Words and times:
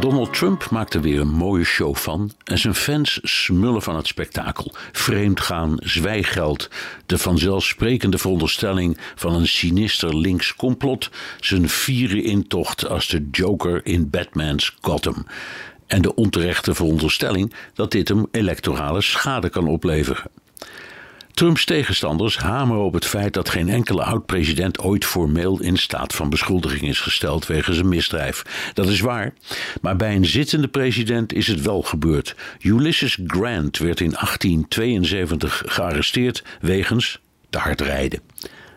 Donald 0.00 0.34
Trump 0.34 0.70
maakt 0.70 0.94
er 0.94 1.00
weer 1.00 1.20
een 1.20 1.34
mooie 1.34 1.64
show 1.64 1.94
van 1.94 2.32
en 2.44 2.58
zijn 2.58 2.74
fans 2.74 3.18
smullen 3.22 3.82
van 3.82 3.96
het 3.96 4.06
spektakel. 4.06 4.74
Vreemdgaan, 4.92 5.76
zwijgeld, 5.80 6.70
de 7.06 7.18
vanzelfsprekende 7.18 8.18
veronderstelling 8.18 8.98
van 9.14 9.34
een 9.34 9.48
sinister 9.48 10.16
links 10.16 10.56
complot, 10.56 11.10
zijn 11.40 11.68
vieren 11.68 12.22
intocht 12.22 12.88
als 12.88 13.08
de 13.08 13.28
Joker 13.30 13.86
in 13.86 14.10
Batman's 14.10 14.76
Gotham. 14.80 15.26
En 15.86 16.02
de 16.02 16.14
onterechte 16.14 16.74
veronderstelling 16.74 17.54
dat 17.74 17.90
dit 17.90 18.08
hem 18.08 18.26
electorale 18.30 19.00
schade 19.00 19.48
kan 19.48 19.66
opleveren. 19.66 20.30
Trumps 21.38 21.64
tegenstanders 21.64 22.38
hameren 22.38 22.84
op 22.84 22.94
het 22.94 23.06
feit 23.06 23.34
dat 23.34 23.48
geen 23.48 23.68
enkele 23.68 24.02
oud-president 24.02 24.78
ooit 24.78 25.04
formeel 25.04 25.60
in 25.60 25.76
staat 25.76 26.14
van 26.14 26.30
beschuldiging 26.30 26.82
is 26.82 27.00
gesteld 27.00 27.46
wegens 27.46 27.78
een 27.78 27.88
misdrijf. 27.88 28.70
Dat 28.74 28.88
is 28.88 29.00
waar, 29.00 29.32
maar 29.80 29.96
bij 29.96 30.16
een 30.16 30.26
zittende 30.26 30.68
president 30.68 31.32
is 31.32 31.46
het 31.46 31.62
wel 31.62 31.82
gebeurd. 31.82 32.36
Ulysses 32.60 33.18
Grant 33.26 33.78
werd 33.78 34.00
in 34.00 34.10
1872 34.10 35.62
gearresteerd 35.66 36.44
wegens 36.60 37.20
te 37.50 37.58
hard 37.58 37.80
rijden. 37.80 38.20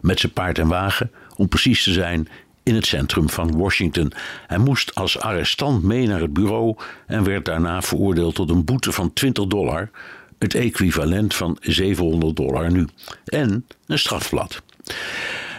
Met 0.00 0.20
zijn 0.20 0.32
paard 0.32 0.58
en 0.58 0.68
wagen, 0.68 1.10
om 1.34 1.48
precies 1.48 1.82
te 1.82 1.92
zijn, 1.92 2.28
in 2.62 2.74
het 2.74 2.86
centrum 2.86 3.30
van 3.30 3.58
Washington. 3.58 4.12
Hij 4.46 4.58
moest 4.58 4.94
als 4.94 5.20
arrestant 5.20 5.82
mee 5.82 6.06
naar 6.06 6.20
het 6.20 6.32
bureau 6.32 6.76
en 7.06 7.24
werd 7.24 7.44
daarna 7.44 7.82
veroordeeld 7.82 8.34
tot 8.34 8.50
een 8.50 8.64
boete 8.64 8.92
van 8.92 9.12
20 9.12 9.46
dollar 9.46 9.90
het 10.38 10.54
equivalent 10.54 11.34
van 11.34 11.56
700 11.60 12.36
dollar 12.36 12.72
nu. 12.72 12.86
En 13.24 13.66
een 13.86 13.98
strafblad. 13.98 14.62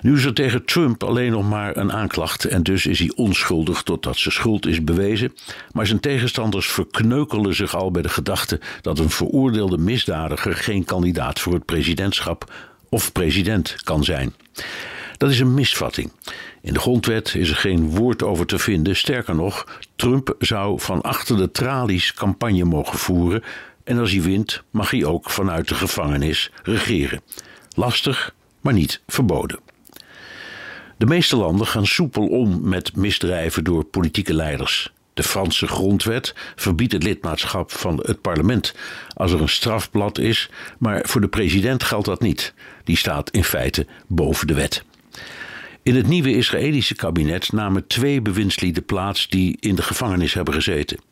Nu 0.02 0.16
is 0.16 0.25
er 0.25 0.34
tegen 0.34 0.66
Trump 0.66 1.03
alleen 1.03 1.31
nog 1.31 1.50
maar 1.50 1.78
een 1.78 1.92
aanklacht 1.92 2.45
en 2.45 2.64
dus 2.64 2.86
is 2.86 3.00
hij 3.00 3.11
onschuldig 3.16 3.84
totdat 3.84 4.17
zijn 4.17 4.34
schuld 4.34 4.66
is 4.66 4.84
bewezen. 4.84 5.34
Maar 5.72 5.88
zijn 5.88 6.00
tegenstanders 6.00 6.67
verkneukelen 6.67 7.56
zich 7.56 7.75
al 7.75 7.92
bij 7.92 8.02
de 8.02 8.09
gedachte 8.09 8.59
dat 8.81 9.00
een 9.00 9.09
veroordeelde 9.09 9.78
misdadiger 9.78 10.56
geen 10.56 10.86
kandidaat 10.86 11.39
voor 11.39 11.53
het 11.53 11.66
presidentschap 11.66 12.53
of 12.89 13.12
president 13.12 13.75
kan 13.84 14.03
zijn. 14.03 14.34
Dat 15.17 15.30
is 15.30 15.39
een 15.39 15.53
misvatting. 15.53 16.12
In 16.62 16.73
de 16.73 16.80
grondwet 16.80 17.36
is 17.36 17.50
er 17.50 17.56
geen 17.56 17.89
woord 17.89 18.23
over 18.23 18.45
te 18.45 18.59
vinden. 18.59 18.95
Sterker 18.95 19.36
nog, 19.36 19.80
Trump 19.95 20.36
zou 20.39 20.80
van 20.80 21.02
achter 21.02 21.38
de 21.38 21.52
tralies 21.52 22.14
campagne 22.14 22.64
mogen 22.64 22.97
voeren 23.00 23.44
en 23.88 23.97
als 23.97 24.11
hij 24.11 24.21
wint, 24.21 24.63
mag 24.71 24.91
hij 24.91 25.05
ook 25.05 25.30
vanuit 25.30 25.67
de 25.67 25.75
gevangenis 25.75 26.52
regeren. 26.63 27.21
Lastig, 27.75 28.33
maar 28.61 28.73
niet 28.73 29.02
verboden. 29.07 29.59
De 30.97 31.05
meeste 31.05 31.35
landen 31.35 31.67
gaan 31.67 31.85
soepel 31.85 32.27
om 32.27 32.69
met 32.69 32.95
misdrijven 32.95 33.63
door 33.63 33.83
politieke 33.83 34.33
leiders. 34.33 34.91
De 35.13 35.23
Franse 35.23 35.67
grondwet 35.67 36.35
verbiedt 36.55 36.91
het 36.91 37.03
lidmaatschap 37.03 37.71
van 37.71 37.99
het 38.05 38.21
parlement 38.21 38.73
als 39.13 39.31
er 39.31 39.41
een 39.41 39.49
strafblad 39.49 40.17
is, 40.17 40.49
maar 40.77 41.05
voor 41.07 41.22
de 41.22 41.27
president 41.27 41.83
geldt 41.83 42.05
dat 42.05 42.22
niet. 42.22 42.53
Die 42.83 42.97
staat 42.97 43.29
in 43.29 43.44
feite 43.44 43.88
boven 44.07 44.47
de 44.47 44.53
wet. 44.53 44.83
In 45.83 45.95
het 45.95 46.07
nieuwe 46.07 46.35
Israëlische 46.35 46.95
kabinet 46.95 47.51
namen 47.51 47.88
twee 47.88 48.22
bewindslieden 48.22 48.85
plaats 48.85 49.28
die 49.29 49.57
in 49.59 49.75
de 49.75 49.81
gevangenis 49.81 50.33
hebben 50.33 50.53
gezeten. 50.53 51.06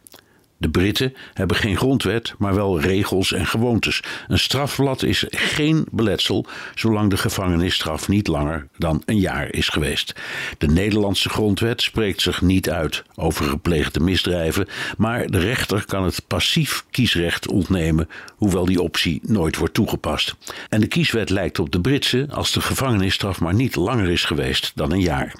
De 0.66 0.72
Britten 0.72 1.14
hebben 1.34 1.58
geen 1.58 1.78
grondwet, 1.78 2.34
maar 2.38 2.56
wel 2.56 2.80
regels 2.80 3.32
en 3.32 3.46
gewoontes. 3.46 4.02
Een 4.28 4.40
strafblad 4.40 5.04
is 5.04 5.26
geen 5.30 5.86
beletsel 5.92 6.46
zolang 6.76 7.10
de 7.10 7.18
gevangenisstraf 7.18 8.08
niet 8.08 8.28
langer 8.28 8.68
dan 8.78 9.02
een 9.06 9.20
jaar 9.20 9.54
is 9.54 9.70
geweest. 9.70 10.16
De 10.58 10.68
Nederlandse 10.68 11.30
grondwet 11.30 11.82
spreekt 11.82 12.22
zich 12.22 12.42
niet 12.42 12.70
uit 12.70 13.04
over 13.16 13.46
gepleegde 13.46 14.00
misdrijven, 14.00 14.68
maar 14.98 15.28
de 15.28 15.40
rechter 15.40 15.86
kan 15.86 16.04
het 16.04 16.28
passief 16.28 16.86
kiesrecht 16.92 17.48
ontnemen, 17.48 18.10
hoewel 18.36 18.66
die 18.66 18.82
optie 18.82 19.20
nooit 19.24 19.58
wordt 19.58 19.74
toegepast. 19.74 20.36
En 20.70 20.80
de 20.80 20.88
kieswet 20.88 21.30
lijkt 21.30 21.60
op 21.60 21.72
de 21.72 21.82
Britse 21.82 22.28
als 22.32 22.52
de 22.52 22.62
gevangenisstraf 22.62 23.40
maar 23.40 23.54
niet 23.54 23.76
langer 23.76 24.10
is 24.10 24.24
geweest 24.24 24.72
dan 24.76 24.92
een 24.92 25.02
jaar. 25.02 25.36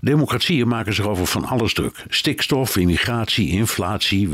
Democratieën 0.00 0.68
maken 0.68 0.94
zich 0.94 1.06
over 1.06 1.26
van 1.26 1.44
alles 1.44 1.74
druk: 1.74 2.04
stikstof, 2.08 2.76
immigratie, 2.76 3.48
inflatie, 3.48 4.28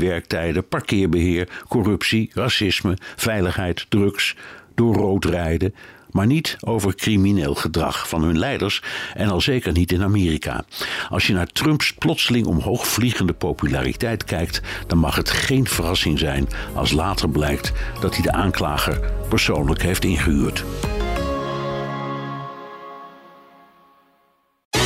parkeerbeheer, 0.69 1.49
corruptie, 1.67 2.31
racisme, 2.33 2.97
veiligheid, 3.15 3.85
drugs, 3.89 4.35
door 4.75 4.95
rood 4.95 5.25
rijden, 5.25 5.73
maar 6.11 6.25
niet 6.25 6.57
over 6.59 6.95
crimineel 6.95 7.55
gedrag 7.55 8.09
van 8.09 8.23
hun 8.23 8.39
leiders 8.39 8.81
en 9.13 9.29
al 9.29 9.41
zeker 9.41 9.71
niet 9.71 9.91
in 9.91 10.03
Amerika. 10.03 10.65
Als 11.09 11.27
je 11.27 11.33
naar 11.33 11.47
Trumps 11.47 11.93
plotseling 11.93 12.45
omhoog 12.45 12.87
vliegende 12.87 13.33
populariteit 13.33 14.23
kijkt, 14.23 14.61
dan 14.87 14.97
mag 14.97 15.15
het 15.15 15.29
geen 15.29 15.67
verrassing 15.67 16.19
zijn 16.19 16.47
als 16.73 16.91
later 16.91 17.29
blijkt 17.29 17.71
dat 18.01 18.13
hij 18.13 18.23
de 18.23 18.31
aanklager 18.31 18.99
persoonlijk 19.29 19.81
heeft 19.81 20.03
ingehuurd. 20.03 20.63